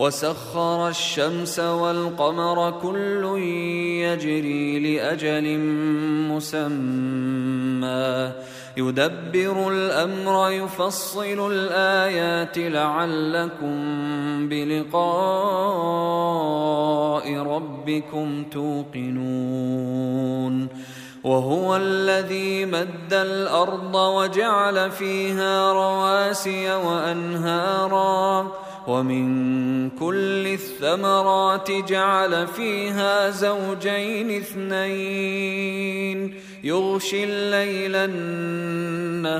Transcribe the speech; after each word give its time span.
وسخر 0.00 0.88
الشمس 0.88 1.60
والقمر 1.60 2.70
كل 2.70 3.38
يجري 4.00 4.78
لأجل 4.78 5.58
مسمى. 6.32 8.32
يدبر 8.76 9.68
الأمر 9.68 10.50
يفصل 10.50 11.52
الآيات 11.52 12.58
لعلكم 12.58 13.76
بلقاء 14.48 14.96
ربكم 17.36 18.44
توقنون. 18.52 20.00
وهو 21.24 21.76
الذي 21.76 22.64
مد 22.64 23.12
الأرض 23.12 23.94
وجعل 23.94 24.90
فيها 24.90 25.72
رواسي 25.72 26.74
وأنهارا. 26.74 28.52
ومن 28.90 29.90
كل 29.90 30.46
الثمرات 30.46 31.70
جعل 31.70 32.46
فيها 32.46 33.30
زوجين 33.30 34.30
اثنين 34.30 36.34
يغشي 36.64 37.24
الليل 37.24 37.96
النهار. 37.96 39.30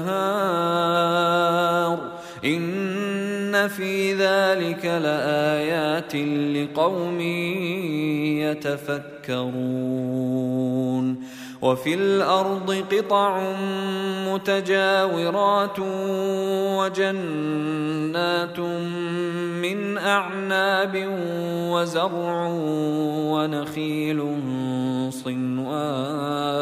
إن 2.45 3.69
في 3.69 4.15
ذلك 4.15 4.85
لآيات 4.85 6.17
لقوم 6.57 7.21
يتفكرون. 9.31 11.30
وفي 11.63 11.95
الأرض 11.95 12.85
قطع 12.93 13.53
متجاورات 14.29 15.79
وجنات 16.79 18.59
من 19.61 19.99
أعناب 19.99 21.09
وزرع 21.73 22.49
ونخيل 23.33 24.21
صنوان 25.11 26.61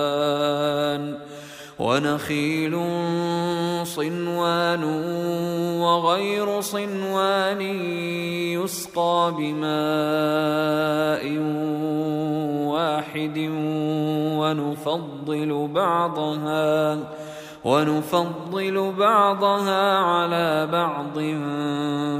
ونخيل 1.78 2.74
صنوان 3.86 4.84
وغير 5.80 6.60
صنوان 6.60 7.60
يسقى 8.58 9.34
بماء 9.38 10.88
واحد 12.78 13.38
ونفضل 14.38 15.68
بعضها 15.74 16.98
ونفضل 17.64 18.92
بعضها 18.98 19.98
على 19.98 20.68
بعض 20.72 21.18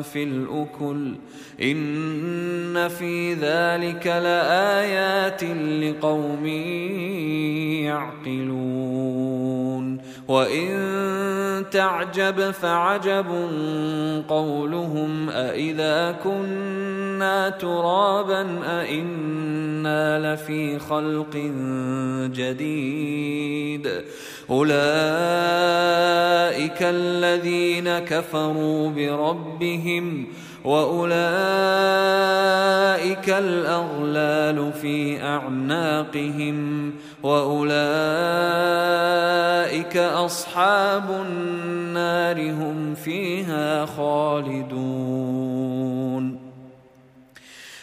في 0.02 0.22
الأكل. 0.22 1.14
إن 1.62 2.88
في 2.88 3.34
ذلك 3.34 4.06
لآيات 4.06 5.44
لقوم 5.84 6.47
يعقلون. 7.86 9.38
وإن 10.28 10.78
تعجب 11.70 12.50
فعجب 12.50 13.26
قولهم 14.28 15.30
أإذا 15.30 16.12
كنا 16.24 17.48
ترابا 17.48 18.60
أإنا 18.64 19.57
لفي 20.19 20.78
خلق 20.78 21.36
جديد. 22.34 23.88
أولئك 24.50 24.78
الذين 26.82 27.98
كفروا 27.98 28.91
بربهم 28.91 30.26
وأولئك 30.64 31.19
الأغلال 33.28 34.72
في 34.72 35.22
أعناقهم 35.22 36.92
وأولئك 37.22 37.78
أصحاب 39.97 41.26
النار 41.26 42.50
هم 42.50 42.94
فيها 42.94 43.86
خالدون. 43.86 45.97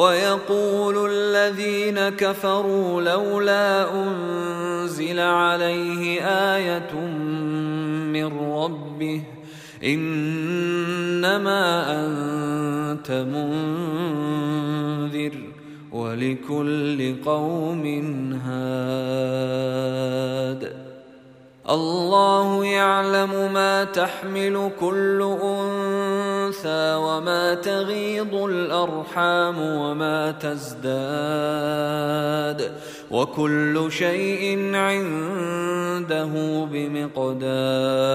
ويقول 0.00 0.96
الذين 1.10 2.08
كفروا 2.08 3.02
لولا 3.02 3.94
أنزل 3.94 5.20
عليه 5.20 6.22
آية 6.56 6.94
من 8.14 8.52
ربه 8.52 9.22
إنما 9.84 11.62
أنت 12.00 13.10
منذر 13.10 15.34
ولكل 15.92 17.14
قوم 17.24 17.84
هاد. 18.44 19.60
الله 21.70 22.64
يعلم 22.64 23.52
ما 23.52 23.84
تحمل 23.84 24.70
كل 24.80 25.36
أنثى 25.42 26.29
وما 26.96 27.54
تغيض 27.54 28.34
الأرحام 28.34 29.60
وما 29.60 30.30
تزداد 30.30 30.90
وكل 33.10 33.86
شيء 33.92 34.74
عنده 34.74 36.30
بمقدار 36.72 38.10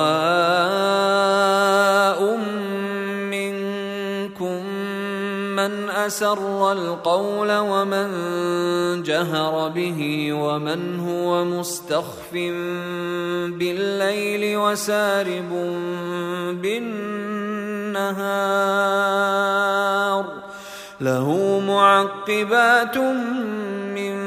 من 5.58 5.90
اسر 5.90 6.72
القول 6.72 7.58
ومن 7.58 8.08
جهر 9.04 9.70
به 9.70 10.30
ومن 10.34 11.00
هو 11.00 11.46
مستخف 11.46 12.34
بالليل 13.58 14.58
وسارب 14.58 15.50
بالنهار 16.62 18.38
له 21.02 21.60
معقبات 21.68 22.98
من 22.98 24.27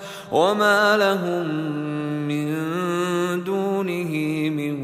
وما 0.31 0.97
لهم 0.97 1.47
من 2.27 2.53
دونه 3.43 4.13
من 4.49 4.75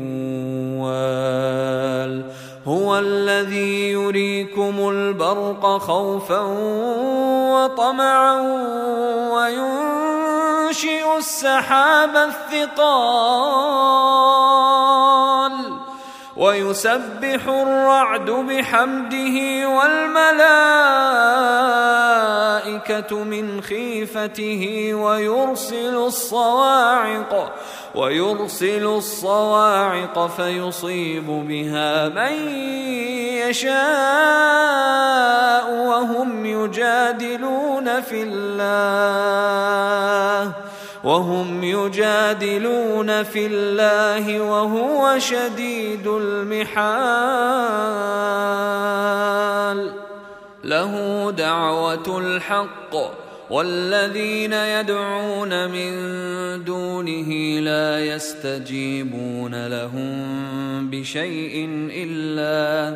وال 0.79 2.23
هو 2.67 2.99
الذي 2.99 3.91
يريكم 3.91 4.89
البرق 4.89 5.77
خوفا 5.77 6.39
وطمعا 7.53 8.41
وينشئ 9.31 11.17
السحاب 11.17 12.15
الثقال 12.15 13.77
ويسبح 16.37 17.47
الرعد 17.47 18.29
بحمده 18.29 19.69
والملائكة 19.69 20.33
من 23.23 23.61
خيفته 23.61 24.93
ويرسل 24.93 25.95
الصواعق 25.95 27.53
ويرسل 27.95 28.85
الصواعق 28.85 30.27
فيصيب 30.27 31.27
بها 31.27 32.09
من 32.09 32.49
يشاء 33.49 33.77
وهم 35.71 36.45
يجادلون 36.45 38.01
في 38.01 38.23
الله. 38.23 39.47
وهم 41.07 41.63
يجادلون 41.63 43.23
في 43.23 43.47
الله 43.47 44.41
وهو 44.41 45.19
شديد 45.19 46.07
المحال. 46.07 47.27
له 50.63 50.93
دعوة 51.31 52.19
الحق 52.19 52.95
والذين 53.49 54.53
يدعون 54.53 55.71
من 55.71 55.93
دونه 56.63 57.59
لا 57.59 57.99
يستجيبون 58.05 59.67
لهم 59.67 60.89
بشيء 60.89 61.69
إلا 61.91 62.95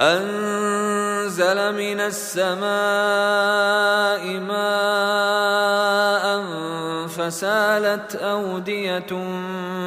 أنزل 0.00 1.74
من 1.74 2.00
السماء 2.00 2.60
ماء 4.40 6.20
فسالت 7.06 8.16
أودية 8.16 9.06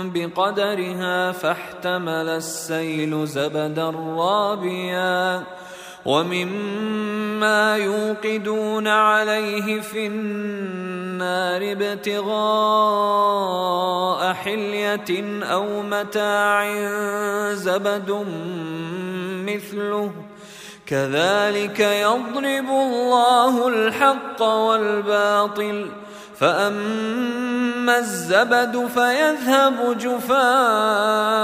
بقدرها 0.04 1.32
فاحتمل 1.32 2.30
السيل 2.30 3.28
زبدا 3.28 3.90
رابيا 4.18 5.44
ومما 6.06 7.78
يوقدون 7.78 8.88
عليه 8.88 9.82
في 9.82 10.08
النار 10.08 11.72
ابتغاء 11.72 12.34
حلية 14.34 15.44
أو 15.44 15.82
متاع 15.82 16.66
زبد 17.54 18.26
مثله 19.48 20.12
كذلك 20.86 21.80
يضرب 21.80 22.70
الله 22.70 23.68
الحق 23.68 24.42
والباطل 24.42 25.90
فأما 26.40 27.98
الزبد 27.98 28.88
فيذهب 28.94 29.98
جفاء 29.98 31.44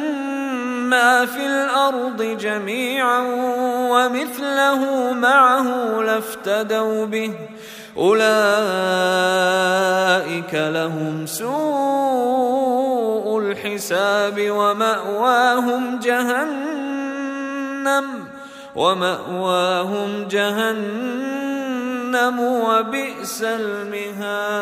ما 0.91 1.25
في 1.25 1.45
الأرض 1.45 2.21
جميعا 2.21 3.19
ومثله 3.91 5.13
معه 5.13 5.67
لافتدوا 6.01 7.05
به. 7.05 7.33
أولئك 7.97 8.23
لهم 10.53 11.25
سوء 11.25 11.51
الحساب 13.39 14.35
ومأواهم 14.49 15.99
جهنم 15.99 16.85
ومأواهم 18.75 20.27
جهنم 20.27 21.59
وبئس 22.39 23.43
المهاد. 23.43 24.61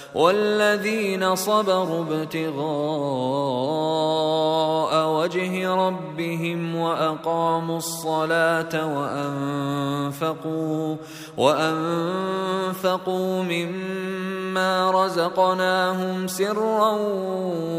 والذين 0.15 1.35
صبروا 1.35 2.03
ابتغاء 2.03 2.61
وجه 5.07 5.69
ربهم 5.69 6.75
وأقاموا 6.75 7.77
الصلاة 7.77 8.97
وانفقوا 8.97 10.95
وأنفقوا 11.37 13.43
مما 13.43 14.91
رزقناهم 14.91 16.27
سرا 16.27 16.91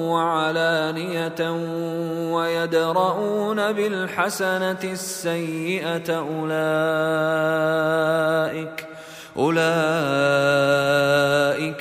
وعلانية 0.08 1.50
ويدرؤون 2.34 3.72
بالحسنة 3.72 4.78
السيئة 4.84 6.18
اولئك 6.18 6.52
أولئك 9.36 9.81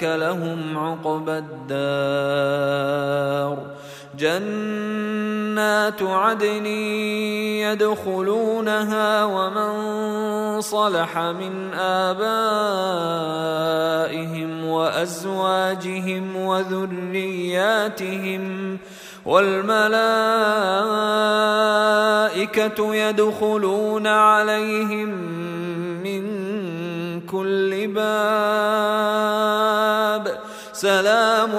لهم 0.03 0.77
عقبى 0.77 1.37
الدار. 1.37 2.91
جنات 4.17 6.01
عدن 6.03 6.65
يدخلونها 7.65 9.25
ومن 9.25 10.61
صلح 10.61 11.17
من 11.17 11.73
آبائهم 11.73 12.25
وأزواجهم 14.65 16.35
وذرياتهم 16.35 18.01
والملائكة 19.25 19.85
يدخلون 22.95 24.07
عليهم 24.07 25.30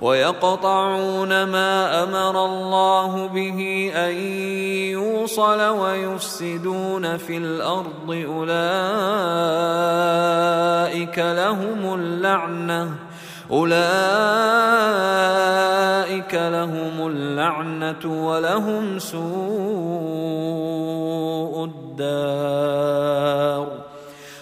ويقطعون 0.00 1.44
ما 1.44 2.02
أمر 2.02 2.44
الله 2.44 3.26
به 3.26 3.92
أن 3.94 4.14
يوصل 4.94 5.60
ويفسدون 5.60 7.16
في 7.16 7.36
الأرض 7.36 8.10
أولئك 8.10 8.58
لهم 11.18 11.94
اللعنة 11.94 12.94
أولئك 13.50 13.74
لهم 16.34 17.06
اللعنة 17.06 18.26
ولهم 18.26 18.98
سوء 18.98 19.18
الدار 21.64 23.57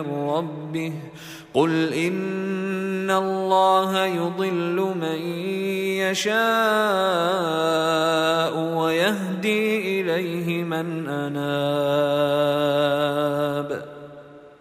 من 0.00 0.28
ربه 0.28 0.92
قل 1.54 1.92
إن 1.92 3.10
الله 3.10 4.04
يضل 4.04 4.94
من 5.00 5.18
يشاء 6.00 6.32
ويهدي 8.76 10.00
إليه 10.00 10.64
من 10.64 11.08
أناب 11.08 12.62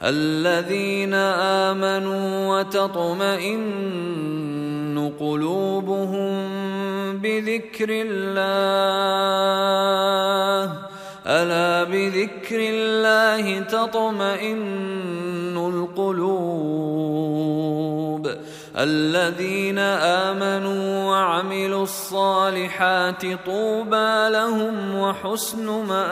الذين 0.03 1.13
آمنوا 1.13 2.57
وتطمئن 2.59 4.01
قلوبهم 5.19 6.51
بذكر 7.17 7.87
الله 7.89 8.51
ألا 11.31 11.83
بذكر 11.83 12.59
الله 12.59 13.59
تطمئن 13.59 15.57
القلوب 15.57 17.11
الذين 18.77 19.79
آمنوا 20.29 21.05
وعملوا 21.09 21.83
الصالحات 21.83 23.21
طوبى 23.45 24.29
لهم 24.29 24.95
وحسن 24.95 25.65
مآب 25.87 26.11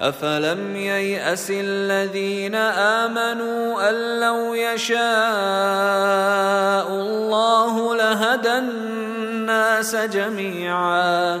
أفلم 0.00 0.76
ييأس 0.76 1.52
الذين 1.54 2.54
آمنوا 2.54 3.90
أن 3.90 4.20
لو 4.20 4.54
يشاء 4.54 4.98
الله 6.88 7.94
لهدى 7.96 8.52
الناس 8.58 9.96
جميعا 9.96 11.40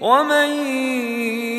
ومن 0.00 0.48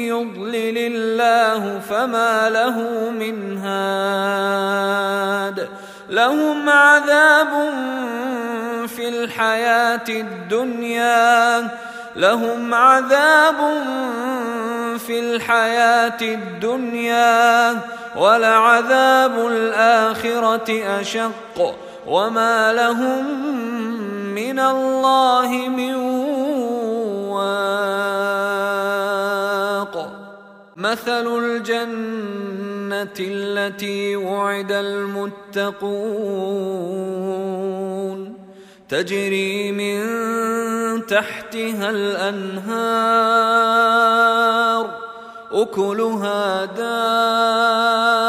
يضلل 0.07 0.77
الله 0.77 1.79
فما 1.89 2.49
له 2.49 3.09
من 3.09 3.57
هاد 3.57 4.89
لهم 6.09 6.69
عذاب 6.69 7.69
في 8.87 9.09
الحياة 9.09 10.09
الدنيا 10.09 11.67
لهم 12.15 12.73
عذاب 12.73 13.55
في 15.07 15.19
الحياة 15.19 16.21
الدنيا 16.21 17.79
ولعذاب 18.15 19.47
الآخرة 19.47 20.99
أشق. 20.99 21.75
وما 22.07 22.73
لهم 22.73 23.25
من 24.35 24.59
الله 24.59 25.47
من 25.67 25.98
مثل 30.79 31.27
الجنة 31.43 33.17
التي 33.19 34.15
وعد 34.15 34.71
المتقون. 34.71 35.89
تجري 38.89 39.71
من 39.71 39.99
تحتها 41.05 41.89
الأنهار 41.89 43.29
أكلها 45.51 46.65
دائم 46.65 48.28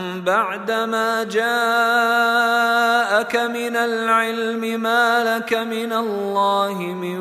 بعدما 0.25 1.23
جاءك 1.23 1.45
من 3.35 3.75
العلم 3.75 4.81
ما 4.81 5.37
لك 5.37 5.53
من 5.53 5.93
الله 5.93 6.73
من 6.73 7.19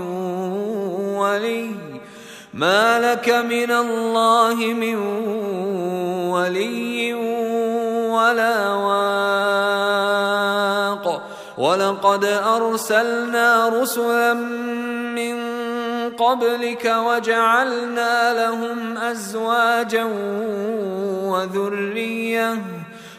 ولي 1.19 1.75
ما 2.55 3.13
لك 3.13 3.29
من 3.29 3.71
الله 3.71 4.55
من 4.55 4.97
ولي 6.29 7.15
ولا 8.11 8.69
واق. 8.69 10.21
ولقد 11.59 12.25
أرسلنا 12.25 13.69
رسلا 13.69 14.35
من 15.15 15.37
قبلك 16.11 16.95
وجعلنا 17.07 18.35
لهم 18.35 18.99
أزواجا 18.99 20.05
وذرية. 21.25 22.80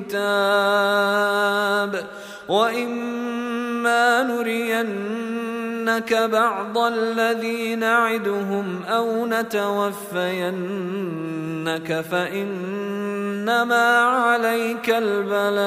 الكتاب 0.00 1.92
وإما 2.48 4.22
نرينك 4.22 6.14
بعض 6.14 6.78
الذي 6.78 7.74
نعدهم 7.76 8.82
أو 8.82 9.26
نتوفينك 9.26 9.90
فإنما 12.10 13.98
عليك 13.98 14.90
البلاغ 14.90 15.60